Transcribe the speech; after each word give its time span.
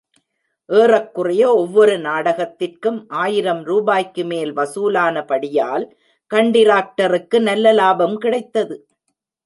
ஏறக்குறைய 0.69 1.53
ஒவ்வொரு 1.53 1.97
நாடகத்திற்கும் 1.97 2.97
ஆயிரம் 3.07 3.63
ரூபாய்க்கு 3.63 4.25
மேல் 4.25 4.53
வசூலானபடியால், 4.55 5.85
கண்டிராக்டருக்கு 6.31 7.39
நல்ல 7.39 7.73
லாபம் 7.73 8.17
கிடைத்தது. 8.17 8.87